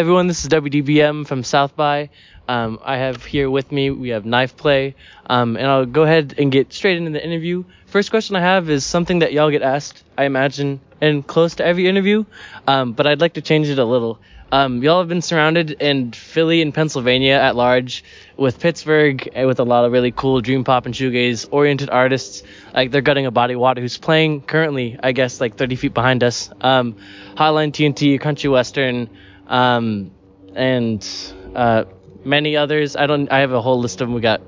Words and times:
everyone, 0.00 0.28
this 0.28 0.44
is 0.44 0.48
WDBM 0.48 1.26
from 1.26 1.44
South 1.44 1.76
by. 1.76 2.08
Um, 2.48 2.78
I 2.82 2.96
have 2.96 3.22
here 3.22 3.50
with 3.50 3.70
me, 3.70 3.90
we 3.90 4.08
have 4.08 4.24
Knifeplay, 4.24 4.94
um, 5.26 5.58
and 5.58 5.66
I'll 5.66 5.84
go 5.84 6.04
ahead 6.04 6.36
and 6.38 6.50
get 6.50 6.72
straight 6.72 6.96
into 6.96 7.10
the 7.10 7.22
interview. 7.22 7.64
First 7.84 8.08
question 8.08 8.34
I 8.34 8.40
have 8.40 8.70
is 8.70 8.86
something 8.86 9.18
that 9.18 9.34
y'all 9.34 9.50
get 9.50 9.60
asked, 9.60 10.02
I 10.16 10.24
imagine, 10.24 10.80
in 11.02 11.22
close 11.22 11.56
to 11.56 11.66
every 11.66 11.86
interview, 11.86 12.24
um, 12.66 12.94
but 12.94 13.06
I'd 13.06 13.20
like 13.20 13.34
to 13.34 13.42
change 13.42 13.68
it 13.68 13.78
a 13.78 13.84
little. 13.84 14.18
Um, 14.50 14.82
y'all 14.82 15.00
have 15.00 15.08
been 15.08 15.20
surrounded 15.20 15.70
in 15.72 16.12
Philly 16.12 16.62
and 16.62 16.72
Pennsylvania 16.72 17.34
at 17.34 17.54
large 17.54 18.02
with 18.38 18.58
Pittsburgh 18.58 19.28
eh, 19.34 19.44
with 19.44 19.60
a 19.60 19.64
lot 19.64 19.84
of 19.84 19.92
really 19.92 20.12
cool 20.12 20.40
dream 20.40 20.64
pop 20.64 20.86
and 20.86 20.94
shoegaze 20.94 21.46
oriented 21.50 21.90
artists 21.90 22.42
like 22.74 22.90
they're 22.90 23.02
gutting 23.02 23.26
a 23.26 23.30
body 23.30 23.54
water 23.54 23.82
who's 23.82 23.98
playing 23.98 24.40
currently 24.40 24.98
I 25.00 25.12
guess 25.12 25.40
like 25.40 25.56
30 25.56 25.76
feet 25.76 25.94
behind 25.94 26.24
us. 26.24 26.50
Um, 26.62 26.96
Hotline 27.36 27.70
TNT, 27.70 28.18
Country 28.18 28.50
Western, 28.50 29.08
um, 29.50 30.12
and 30.54 31.06
uh, 31.54 31.84
many 32.24 32.56
others. 32.56 32.96
I 32.96 33.06
don't. 33.06 33.30
I 33.30 33.40
have 33.40 33.52
a 33.52 33.60
whole 33.60 33.80
list 33.80 34.00
of 34.00 34.08
them. 34.08 34.14
We 34.14 34.22
got 34.22 34.40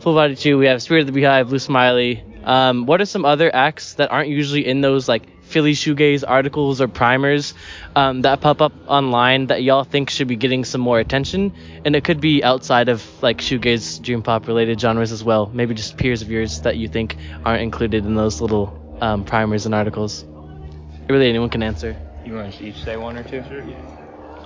Full 0.00 0.14
Body 0.14 0.34
Two. 0.34 0.58
We 0.58 0.66
have 0.66 0.82
Spirit 0.82 1.02
of 1.02 1.06
the 1.06 1.12
Beehive, 1.12 1.48
Blue 1.48 1.60
Smiley. 1.60 2.24
Um, 2.44 2.86
what 2.86 3.00
are 3.00 3.06
some 3.06 3.24
other 3.24 3.54
acts 3.54 3.94
that 3.94 4.10
aren't 4.10 4.28
usually 4.28 4.66
in 4.66 4.80
those 4.80 5.08
like 5.08 5.42
Philly 5.42 5.72
shoegaze 5.72 6.24
articles 6.26 6.80
or 6.80 6.86
primers 6.88 7.54
um, 7.96 8.22
that 8.22 8.40
pop 8.40 8.60
up 8.60 8.72
online 8.86 9.48
that 9.48 9.62
y'all 9.62 9.84
think 9.84 10.10
should 10.10 10.28
be 10.28 10.36
getting 10.36 10.64
some 10.64 10.80
more 10.80 10.98
attention? 11.00 11.52
And 11.84 11.96
it 11.96 12.04
could 12.04 12.20
be 12.20 12.42
outside 12.44 12.88
of 12.88 13.04
like 13.22 13.38
shoegaze, 13.38 14.00
dream 14.00 14.22
pop 14.22 14.46
related 14.46 14.80
genres 14.80 15.12
as 15.12 15.22
well. 15.24 15.50
Maybe 15.52 15.74
just 15.74 15.96
peers 15.96 16.22
of 16.22 16.30
yours 16.30 16.60
that 16.62 16.76
you 16.76 16.88
think 16.88 17.16
aren't 17.44 17.62
included 17.62 18.04
in 18.04 18.14
those 18.14 18.40
little 18.40 18.98
um, 19.00 19.24
primers 19.24 19.66
and 19.66 19.74
articles. 19.74 20.24
Really, 21.08 21.28
anyone 21.28 21.50
can 21.50 21.62
answer. 21.62 21.96
You 22.24 22.34
want 22.34 22.54
to 22.54 22.64
each 22.64 22.82
say 22.82 22.96
one 22.96 23.16
or 23.16 23.22
two? 23.22 23.42
Sure. 23.48 23.62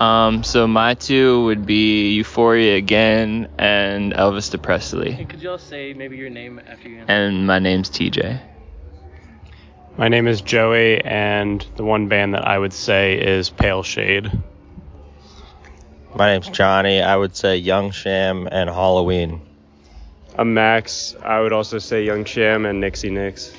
Um, 0.00 0.42
so 0.44 0.66
my 0.66 0.94
two 0.94 1.44
would 1.44 1.66
be 1.66 2.12
Euphoria 2.14 2.76
again 2.76 3.50
and 3.58 4.14
Elvis 4.14 4.50
de 4.50 4.56
Presley. 4.56 5.12
And 5.12 5.28
could 5.28 5.42
y'all 5.42 5.58
say 5.58 5.92
maybe 5.92 6.16
your 6.16 6.30
name 6.30 6.58
after 6.66 6.88
you 6.88 7.00
answer? 7.00 7.12
And 7.12 7.46
my 7.46 7.58
name's 7.58 7.90
TJ. 7.90 8.40
My 9.98 10.08
name 10.08 10.26
is 10.26 10.40
Joey, 10.40 11.04
and 11.04 11.64
the 11.76 11.84
one 11.84 12.08
band 12.08 12.32
that 12.32 12.48
I 12.48 12.58
would 12.58 12.72
say 12.72 13.20
is 13.20 13.50
Pale 13.50 13.82
Shade. 13.82 14.32
My 16.14 16.32
name's 16.32 16.48
Johnny. 16.48 17.02
I 17.02 17.14
would 17.14 17.36
say 17.36 17.58
Young 17.58 17.90
Sham 17.90 18.48
and 18.50 18.70
Halloween. 18.70 19.42
I'm 20.38 20.54
Max. 20.54 21.14
I 21.22 21.40
would 21.40 21.52
also 21.52 21.78
say 21.78 22.04
Young 22.04 22.24
Sham 22.24 22.64
and 22.64 22.80
Nixie 22.80 23.10
Nix. 23.10 23.52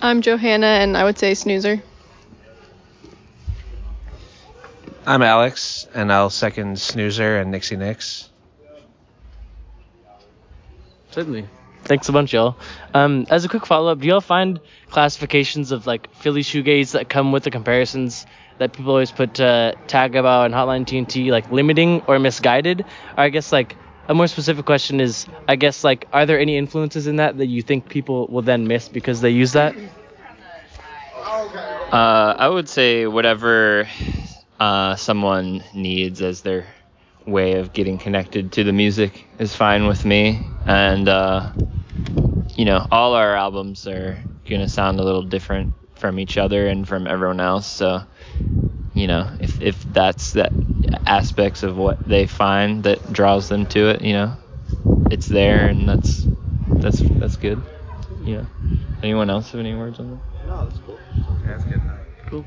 I'm 0.00 0.20
Johanna, 0.20 0.66
and 0.66 0.96
I 0.96 1.04
would 1.04 1.18
say 1.18 1.34
Snoozer. 1.34 1.80
I'm 5.04 5.22
Alex, 5.22 5.88
and 5.94 6.12
I'll 6.12 6.30
second 6.30 6.78
Snoozer 6.78 7.38
and 7.38 7.50
Nixie 7.50 7.76
Nix. 7.76 8.30
Certainly. 11.10 11.48
Thanks 11.82 12.08
a 12.08 12.12
bunch, 12.12 12.32
y'all. 12.32 12.56
Um, 12.94 13.26
as 13.28 13.44
a 13.44 13.48
quick 13.48 13.66
follow-up, 13.66 13.98
do 13.98 14.06
y'all 14.06 14.20
find 14.20 14.60
classifications 14.90 15.72
of 15.72 15.88
like 15.88 16.14
Philly 16.14 16.42
shoegaze 16.42 16.92
that 16.92 17.08
come 17.08 17.32
with 17.32 17.42
the 17.42 17.50
comparisons 17.50 18.26
that 18.58 18.72
people 18.72 18.92
always 18.92 19.10
put 19.10 19.40
uh, 19.40 19.72
tag 19.88 20.14
about 20.14 20.46
and 20.46 20.54
Hotline 20.54 20.86
TNT 20.86 21.32
like 21.32 21.50
limiting 21.50 22.02
or 22.02 22.20
misguided? 22.20 22.82
Or 23.16 23.24
I 23.24 23.28
guess 23.30 23.50
like 23.50 23.74
a 24.06 24.14
more 24.14 24.28
specific 24.28 24.64
question 24.64 25.00
is, 25.00 25.26
I 25.48 25.56
guess 25.56 25.82
like, 25.82 26.06
are 26.12 26.26
there 26.26 26.38
any 26.38 26.56
influences 26.56 27.08
in 27.08 27.16
that 27.16 27.38
that 27.38 27.46
you 27.46 27.60
think 27.60 27.88
people 27.88 28.28
will 28.28 28.42
then 28.42 28.68
miss 28.68 28.88
because 28.88 29.20
they 29.20 29.30
use 29.30 29.52
that? 29.52 29.74
Uh, 31.92 32.36
I 32.38 32.48
would 32.48 32.68
say 32.68 33.06
whatever 33.06 33.88
uh, 34.60 34.96
someone 34.96 35.64
needs 35.74 36.22
as 36.22 36.42
their 36.42 36.66
way 37.26 37.54
of 37.54 37.72
getting 37.72 37.98
connected 37.98 38.52
to 38.52 38.64
the 38.64 38.72
music 38.72 39.26
is 39.38 39.54
fine 39.54 39.86
with 39.86 40.04
me. 40.04 40.46
And, 40.66 41.08
uh, 41.08 41.52
you 42.56 42.64
know, 42.64 42.86
all 42.90 43.14
our 43.14 43.34
albums 43.36 43.86
are 43.86 44.24
going 44.48 44.60
to 44.60 44.68
sound 44.68 45.00
a 45.00 45.04
little 45.04 45.22
different 45.22 45.72
from 45.94 46.18
each 46.18 46.36
other 46.38 46.66
and 46.68 46.86
from 46.86 47.06
everyone 47.06 47.40
else. 47.40 47.66
So, 47.66 48.02
you 48.94 49.06
know, 49.06 49.30
if, 49.40 49.60
if 49.60 49.82
that's 49.92 50.32
that 50.32 50.52
aspects 51.06 51.62
of 51.62 51.76
what 51.76 52.06
they 52.06 52.26
find 52.26 52.84
that 52.84 53.12
draws 53.12 53.48
them 53.48 53.66
to 53.66 53.90
it, 53.90 54.02
you 54.02 54.12
know, 54.12 54.36
it's 55.10 55.28
there 55.28 55.68
and 55.68 55.88
that's, 55.88 56.28
that's, 56.80 57.02
that's 57.18 57.36
good. 57.36 57.62
You 58.24 58.38
know, 58.38 58.46
anyone 59.02 59.30
else 59.30 59.52
have 59.52 59.60
any 59.60 59.74
words 59.74 59.98
on 60.00 60.10
that? 60.10 60.46
No, 60.46 60.64
that's 60.66 60.78
cool. 60.80 61.00
That's 61.46 61.64
good. 61.64 61.80
Cool. 62.26 62.46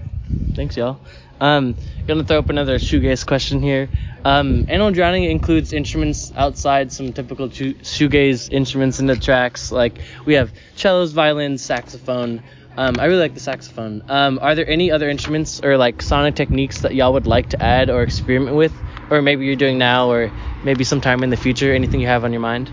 Thanks, 0.53 0.77
y'all. 0.77 0.99
Um, 1.39 1.75
gonna 2.07 2.23
throw 2.23 2.39
up 2.39 2.49
another 2.49 2.77
shoegaze 2.77 3.25
question 3.25 3.61
here. 3.61 3.89
Um, 4.23 4.65
Animal 4.69 4.91
Drowning 4.91 5.25
includes 5.25 5.73
instruments 5.73 6.31
outside 6.35 6.91
some 6.91 7.13
typical 7.13 7.49
shoe- 7.49 7.75
shoegaze 7.75 8.51
instruments 8.51 8.99
in 8.99 9.07
the 9.07 9.15
tracks. 9.15 9.71
Like 9.71 9.99
we 10.25 10.35
have 10.35 10.53
cellos, 10.75 11.11
violins, 11.11 11.61
saxophone. 11.61 12.41
Um, 12.77 12.99
I 12.99 13.05
really 13.05 13.19
like 13.19 13.33
the 13.33 13.39
saxophone. 13.39 14.03
Um, 14.09 14.39
are 14.41 14.55
there 14.55 14.67
any 14.67 14.91
other 14.91 15.09
instruments 15.09 15.61
or 15.63 15.77
like 15.77 16.01
sonic 16.01 16.35
techniques 16.35 16.81
that 16.81 16.95
y'all 16.95 17.13
would 17.13 17.27
like 17.27 17.49
to 17.49 17.61
add 17.61 17.89
or 17.89 18.03
experiment 18.03 18.55
with, 18.55 18.73
or 19.09 19.21
maybe 19.21 19.45
you're 19.45 19.55
doing 19.55 19.77
now, 19.77 20.09
or 20.11 20.31
maybe 20.63 20.83
sometime 20.83 21.23
in 21.23 21.29
the 21.29 21.37
future? 21.37 21.73
Anything 21.73 22.01
you 22.01 22.07
have 22.07 22.23
on 22.23 22.33
your 22.33 22.41
mind? 22.41 22.69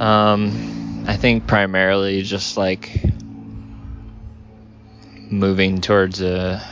Um, 0.00 1.04
I 1.06 1.16
think 1.16 1.46
primarily 1.46 2.22
just 2.22 2.56
like 2.56 2.90
moving 5.32 5.80
towards 5.80 6.20
a 6.20 6.62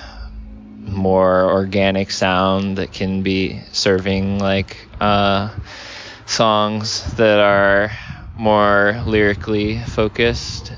more 0.86 1.50
organic 1.50 2.10
sound 2.10 2.76
that 2.76 2.92
can 2.92 3.22
be 3.22 3.60
serving 3.72 4.38
like 4.38 4.76
uh, 5.00 5.50
songs 6.26 7.14
that 7.14 7.40
are 7.40 7.90
more 8.36 9.02
lyrically 9.06 9.78
focused 9.80 10.72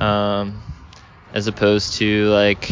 um, 0.00 0.60
as 1.32 1.46
opposed 1.46 1.94
to 1.94 2.28
like 2.28 2.70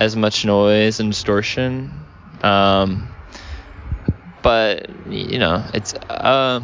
as 0.00 0.16
much 0.16 0.44
noise 0.44 1.00
and 1.00 1.12
distortion. 1.12 1.90
Um, 2.42 3.08
but 4.42 4.90
you 5.08 5.38
know 5.38 5.64
it's 5.72 5.94
uh, 5.94 6.60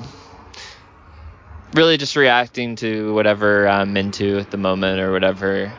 really 1.75 1.97
just 1.97 2.17
reacting 2.17 2.77
to 2.77 3.15
whatever 3.15 3.69
I'm 3.69 3.97
into 3.97 4.39
at 4.39 4.51
the 4.51 4.57
moment 4.57 5.01
or 5.01 5.13
whatever 5.13 5.73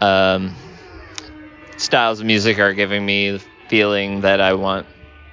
um, 0.00 0.54
styles 1.76 2.20
of 2.20 2.26
music 2.26 2.58
are 2.58 2.74
giving 2.74 3.04
me 3.04 3.32
the 3.32 3.42
feeling 3.68 4.20
that 4.22 4.40
I 4.40 4.54
want 4.54 4.86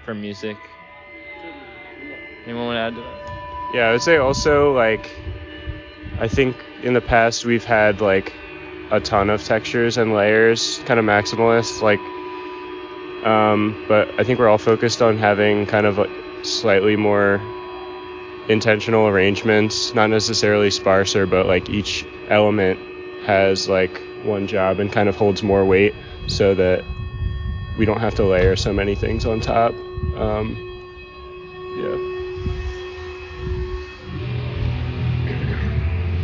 from 0.05 0.21
music. 0.21 0.57
Anyone 2.45 2.67
want 2.67 2.75
to 2.75 2.79
add 2.79 2.95
to 2.95 3.01
that? 3.01 3.75
Yeah, 3.75 3.89
I 3.89 3.91
would 3.91 4.01
say 4.01 4.17
also 4.17 4.73
like 4.73 5.09
I 6.19 6.27
think 6.27 6.55
in 6.83 6.93
the 6.93 7.01
past 7.01 7.45
we've 7.45 7.65
had 7.65 7.99
like 8.01 8.33
a 8.91 8.99
ton 8.99 9.29
of 9.29 9.43
textures 9.43 9.97
and 9.97 10.13
layers, 10.13 10.79
kind 10.85 10.99
of 10.99 11.05
maximalist, 11.05 11.81
like 11.81 11.99
um, 13.27 13.85
but 13.87 14.07
I 14.19 14.23
think 14.23 14.39
we're 14.39 14.47
all 14.47 14.57
focused 14.57 15.01
on 15.01 15.17
having 15.17 15.65
kind 15.65 15.85
of 15.85 15.97
like 15.97 16.09
slightly 16.43 16.95
more 16.95 17.41
intentional 18.47 19.07
arrangements, 19.07 19.93
not 19.93 20.09
necessarily 20.09 20.71
sparser, 20.71 21.25
but 21.25 21.45
like 21.45 21.69
each 21.69 22.05
element 22.29 22.79
has 23.25 23.67
like 23.67 24.01
one 24.27 24.45
job 24.47 24.79
and 24.79 24.91
kind 24.91 25.09
of 25.09 25.15
holds 25.15 25.41
more 25.41 25.65
weight 25.65 25.93
so 26.27 26.53
that 26.53 26.83
we 27.77 27.85
don't 27.85 27.99
have 27.99 28.15
to 28.15 28.25
layer 28.25 28.55
so 28.55 28.73
many 28.73 28.95
things 28.95 29.25
on 29.25 29.39
top. 29.39 29.73
Um, 30.15 30.55
yeah. 31.79 32.17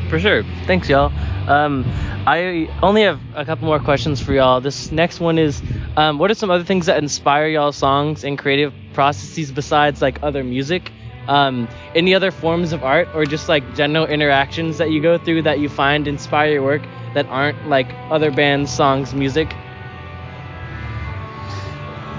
For 0.10 0.20
sure. 0.20 0.44
Thanks, 0.68 0.90
y'all. 0.90 1.12
Um, 1.50 1.86
I 2.26 2.70
only 2.82 3.02
have 3.04 3.20
a 3.36 3.44
couple 3.46 3.66
more 3.66 3.80
questions 3.80 4.22
for 4.22 4.34
y'all. 4.34 4.62
This 4.62 4.92
next 4.92 5.20
one 5.20 5.38
is, 5.38 5.62
um, 5.98 6.20
what 6.20 6.32
are 6.32 6.36
some 6.36 6.52
other 6.52 6.64
things 6.64 6.86
that 6.86 6.98
inspire 7.02 7.48
y'all 7.48 7.72
songs 7.72 8.24
and 8.24 8.38
creative 8.38 8.74
processes 8.94 9.52
besides 9.52 10.02
like 10.02 10.22
other 10.24 10.44
music? 10.44 10.92
Um, 11.28 11.70
any 11.96 12.14
other 12.14 12.32
forms 12.32 12.74
of 12.74 12.84
art 12.84 13.08
or 13.14 13.26
just 13.26 13.48
like 13.48 13.76
general 13.76 14.06
interactions 14.06 14.78
that 14.78 14.92
you 14.92 15.02
go 15.02 15.18
through 15.18 15.44
that 15.44 15.60
you 15.60 15.70
find 15.70 16.08
inspire 16.08 16.54
your 16.54 16.64
work 16.64 16.82
that 17.14 17.28
aren't 17.28 17.70
like 17.70 17.88
other 18.10 18.32
bands, 18.32 18.72
songs, 18.72 19.14
music? 19.14 19.56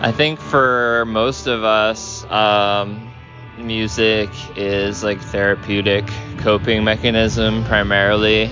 I 0.01 0.12
think 0.12 0.39
for 0.39 1.05
most 1.06 1.47
of 1.47 1.65
us, 1.65 2.25
um, 2.31 3.11
music 3.59 4.31
is 4.56 5.03
like 5.03 5.21
therapeutic 5.21 6.06
coping 6.39 6.85
mechanism 6.85 7.65
primarily. 7.65 8.51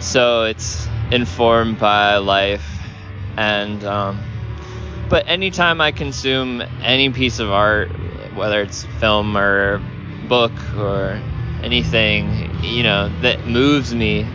So 0.00 0.44
it's 0.44 0.88
informed 1.10 1.78
by 1.78 2.16
life, 2.16 2.66
and 3.36 3.84
um, 3.84 4.18
but 5.08 5.24
anytime 5.28 5.80
I 5.80 5.92
consume 5.92 6.62
any 6.82 7.10
piece 7.10 7.38
of 7.38 7.50
art, 7.50 7.90
whether 8.40 8.62
it's 8.62 8.84
film 8.84 9.36
or 9.36 9.82
book 10.28 10.58
or 10.76 11.20
anything, 11.62 12.50
you 12.64 12.82
know, 12.82 13.10
that 13.20 13.46
moves 13.46 13.94
me, 13.94 14.26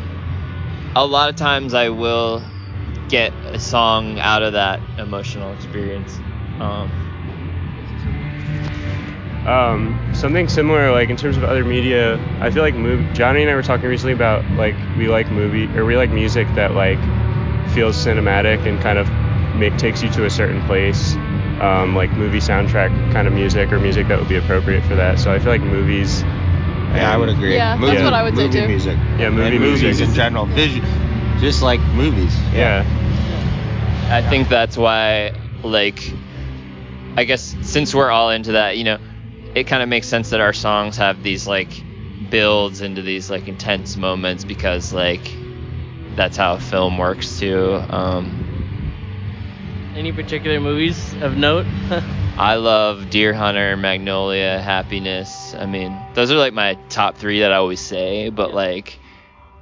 a 0.96 1.06
lot 1.06 1.30
of 1.30 1.36
times 1.36 1.74
I 1.74 1.90
will 1.90 2.44
get 3.10 3.34
a 3.46 3.60
song 3.60 4.20
out 4.20 4.44
of 4.44 4.54
that 4.54 4.82
emotional 4.98 5.54
experience. 5.54 6.22
Um, 6.60 6.92
Um, 9.46 10.00
something 10.14 10.48
similar, 10.50 10.92
like 10.92 11.10
in 11.10 11.18
terms 11.18 11.38
of 11.38 11.44
other 11.44 11.64
media, 11.64 12.16
I 12.42 12.50
feel 12.52 12.64
like 12.64 12.76
mov- 12.76 13.14
Johnny 13.16 13.42
and 13.42 13.52
I 13.52 13.56
were 13.56 13.64
talking 13.64 13.88
recently 13.88 14.14
about 14.14 14.50
like 14.54 14.76
we 14.98 15.08
like 15.08 15.32
movie 15.32 15.66
or 15.78 15.86
we 15.86 15.98
like 15.98 16.12
music 16.12 16.48
that 16.56 16.74
like 16.74 17.00
feels 17.74 17.96
cinematic 17.96 18.66
and 18.66 18.82
kind 18.82 18.98
of 18.98 19.08
make, 19.60 19.78
takes 19.78 20.02
you 20.04 20.10
to 20.12 20.26
a 20.26 20.30
certain 20.30 20.62
place, 20.64 21.16
um, 21.62 21.96
like 21.96 22.12
movie 22.12 22.40
soundtrack 22.40 22.90
kind 23.14 23.28
of 23.28 23.34
music 23.34 23.72
or 23.72 23.80
music 23.80 24.08
that 24.08 24.20
would 24.20 24.30
be 24.30 24.38
appropriate 24.38 24.84
for 24.84 24.96
that. 24.96 25.20
So 25.20 25.34
I 25.34 25.40
feel 25.40 25.52
like 25.52 25.62
movies. 25.62 26.22
Yeah, 26.22 27.12
I 27.14 27.18
would 27.18 27.30
agree. 27.30 27.56
Yeah, 27.56 27.78
that's 27.78 28.04
what 28.04 28.14
I 28.14 28.24
would 28.24 28.36
say 28.36 28.48
movie 28.48 28.60
too. 28.62 28.68
music. 28.68 28.98
Yeah, 29.20 29.30
movie 29.30 29.56
and 29.56 29.60
movies 29.60 30.00
in 30.00 30.14
general. 30.14 30.46
Visu- 30.46 30.82
just 31.40 31.62
like 31.62 31.82
movies. 31.94 32.36
Yeah. 32.54 32.86
I 34.10 34.22
think 34.22 34.48
that's 34.48 34.78
why, 34.78 35.34
like, 35.64 36.14
I 37.18 37.24
guess 37.24 37.56
since 37.62 37.94
we're 37.94 38.12
all 38.12 38.30
into 38.30 38.54
that, 38.54 38.78
you 38.78 38.84
know, 38.84 39.00
it 39.56 39.66
kind 39.66 39.82
of 39.82 39.90
makes 39.90 40.08
sense 40.08 40.30
that 40.30 40.42
our 40.42 40.54
songs 40.54 40.98
have 40.98 41.24
these 41.24 41.48
like 41.48 41.84
builds 42.30 42.82
into 42.82 43.02
these 43.02 43.30
like 43.30 43.48
intense 43.48 43.98
moments 43.98 44.44
because 44.44 44.94
like 44.94 45.36
that's 46.16 46.38
how 46.38 46.58
film 46.58 46.98
works 46.98 47.40
too. 47.40 47.82
Um, 47.90 48.45
Any 49.96 50.12
particular 50.12 50.60
movies 50.60 51.14
of 51.22 51.38
note? 51.38 51.66
I 52.38 52.56
love 52.56 53.10
Deer 53.10 53.34
Hunter, 53.34 53.78
Magnolia, 53.78 54.60
Happiness. 54.60 55.56
I 55.58 55.66
mean, 55.68 55.98
those 56.16 56.30
are 56.32 56.36
like 56.36 56.52
my 56.52 56.74
top 56.90 57.16
three 57.16 57.40
that 57.40 57.54
I 57.54 57.56
always 57.56 57.80
say, 57.80 58.30
but 58.30 58.54
like 58.54 59.00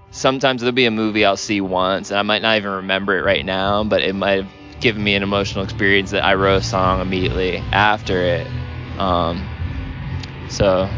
sometimes 0.09 0.61
there'll 0.61 0.73
be 0.73 0.85
a 0.85 0.91
movie 0.91 1.23
I'll 1.23 1.37
see 1.37 1.61
once 1.61 2.09
and 2.09 2.17
I 2.17 2.23
might 2.23 2.41
not 2.41 2.57
even 2.57 2.71
remember 2.71 3.15
it 3.15 3.21
right 3.23 3.45
now, 3.45 3.83
but 3.83 4.01
it 4.01 4.13
might 4.15 4.43
have 4.43 4.51
given 4.79 5.03
me 5.03 5.13
an 5.13 5.21
emotional 5.21 5.63
experience 5.63 6.09
that 6.11 6.25
I 6.25 6.33
wrote 6.33 6.57
a 6.57 6.63
song 6.63 6.99
immediately 6.99 7.57
after 7.71 8.19
it. 8.23 8.47
Um, 8.97 9.47
so, 10.49 10.89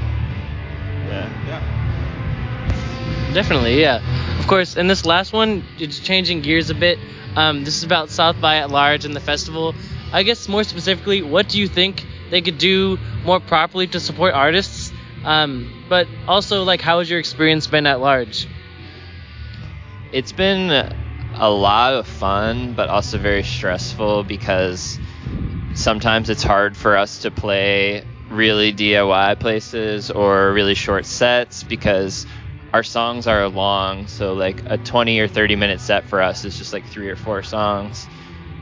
yeah. 1.08 1.30
yeah. 1.46 3.32
Definitely, 3.34 3.82
yeah. 3.82 4.00
Of 4.40 4.48
course, 4.48 4.78
in 4.78 4.88
this 4.88 5.06
last 5.06 5.34
one, 5.34 5.66
it's 5.78 6.00
changing 6.00 6.40
gears 6.40 6.70
a 6.70 6.74
bit. 6.74 7.00
Um, 7.36 7.64
this 7.64 7.78
is 7.78 7.84
about 7.84 8.10
South 8.10 8.40
by 8.40 8.58
at 8.58 8.70
large 8.70 9.06
and 9.06 9.16
the 9.16 9.20
festival. 9.20 9.76
I 10.12 10.24
guess 10.24 10.48
more 10.48 10.64
specifically, 10.64 11.22
what 11.22 11.50
do 11.50 11.60
you 11.60 11.68
think 11.68 12.06
they 12.30 12.42
could 12.42 12.58
do 12.58 12.98
more 13.26 13.40
properly 13.40 13.88
to 13.88 14.00
support 14.00 14.34
artists? 14.34 14.92
Um, 15.24 15.86
but 15.90 16.08
also, 16.28 16.64
like, 16.64 16.82
how 16.82 17.00
has 17.00 17.10
your 17.10 17.20
experience 17.20 17.68
been 17.68 17.86
at 17.88 18.00
large? 18.00 18.48
It's 20.12 20.32
been 20.32 20.72
a 21.34 21.50
lot 21.50 21.94
of 21.94 22.08
fun, 22.08 22.74
but 22.74 22.90
also 22.90 23.18
very 23.18 23.44
stressful 23.44 24.24
because 24.24 24.98
sometimes 25.74 26.30
it's 26.30 26.44
hard 26.44 26.78
for 26.78 26.96
us 26.96 27.24
to 27.24 27.32
play 27.32 28.06
really 28.30 28.74
DIY 28.74 29.40
places 29.40 30.10
or 30.10 30.54
really 30.54 30.76
short 30.76 31.06
sets 31.06 31.64
because 31.64 32.26
our 32.76 32.84
songs 32.84 33.26
are 33.26 33.48
long. 33.48 34.06
So, 34.08 34.34
like, 34.34 34.62
a 34.66 34.78
20 34.78 35.18
or 35.20 35.30
30 35.30 35.56
minute 35.56 35.80
set 35.80 36.04
for 36.10 36.22
us 36.22 36.44
is 36.44 36.58
just 36.58 36.74
like 36.74 36.86
three 36.86 37.10
or 37.10 37.16
four 37.16 37.42
songs. 37.42 38.06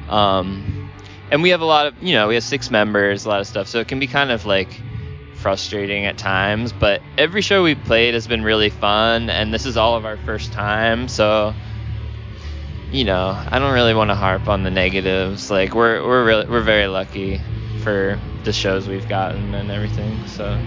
Um, 0.07 0.91
and 1.31 1.41
we 1.41 1.49
have 1.49 1.61
a 1.61 1.65
lot 1.65 1.87
of, 1.87 2.03
you 2.03 2.13
know, 2.13 2.27
we 2.27 2.35
have 2.35 2.43
six 2.43 2.69
members, 2.69 3.25
a 3.25 3.29
lot 3.29 3.39
of 3.39 3.47
stuff. 3.47 3.67
So 3.67 3.79
it 3.79 3.87
can 3.87 3.97
be 3.99 4.05
kind 4.05 4.29
of 4.29 4.45
like 4.45 4.69
frustrating 5.37 6.05
at 6.05 6.19
times, 6.19 6.71
but 6.71 7.01
every 7.17 7.41
show 7.41 7.63
we 7.63 7.73
played 7.73 8.13
has 8.13 8.27
been 8.27 8.43
really 8.43 8.69
fun, 8.69 9.31
and 9.31 9.51
this 9.51 9.65
is 9.65 9.77
all 9.77 9.95
of 9.95 10.05
our 10.05 10.17
first 10.17 10.53
time, 10.53 11.07
so 11.07 11.53
you 12.91 13.03
know, 13.03 13.29
I 13.49 13.57
don't 13.57 13.73
really 13.73 13.95
want 13.95 14.11
to 14.11 14.15
harp 14.15 14.47
on 14.47 14.61
the 14.61 14.69
negatives. 14.69 15.49
Like 15.49 15.73
we're 15.73 16.05
we're 16.07 16.23
really 16.23 16.47
we're 16.47 16.61
very 16.61 16.85
lucky 16.85 17.41
for 17.83 18.19
the 18.43 18.53
shows 18.53 18.87
we've 18.87 19.09
gotten 19.09 19.55
and 19.55 19.71
everything. 19.71 20.27
So 20.27 20.59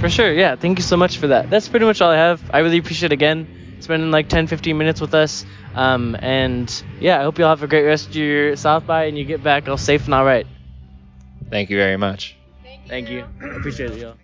For 0.00 0.08
sure, 0.08 0.32
yeah. 0.32 0.56
Thank 0.56 0.78
you 0.78 0.82
so 0.82 0.96
much 0.96 1.18
for 1.18 1.28
that. 1.28 1.50
That's 1.50 1.68
pretty 1.68 1.84
much 1.84 2.00
all 2.00 2.10
I 2.10 2.16
have. 2.16 2.40
I 2.50 2.60
really 2.60 2.78
appreciate 2.78 3.12
again 3.12 3.46
spending 3.80 4.10
like 4.10 4.28
10, 4.28 4.46
15 4.46 4.76
minutes 4.78 5.00
with 5.00 5.14
us. 5.14 5.44
Um, 5.74 6.16
and 6.20 6.70
yeah, 7.00 7.20
I 7.20 7.22
hope 7.22 7.38
you 7.38 7.44
all 7.44 7.50
have 7.50 7.62
a 7.62 7.66
great 7.66 7.84
rest 7.84 8.08
of 8.08 8.16
your 8.16 8.56
South 8.56 8.86
by 8.86 9.04
and 9.04 9.18
you 9.18 9.24
get 9.24 9.42
back 9.42 9.68
all 9.68 9.76
safe 9.76 10.04
and 10.04 10.14
all 10.14 10.24
right. 10.24 10.46
thank 11.50 11.70
you 11.70 11.76
very 11.76 11.96
much. 11.96 12.36
Thank 12.88 13.08
you. 13.10 13.24
Appreciate 13.42 13.92
it, 13.92 13.98
y'all. 13.98 14.16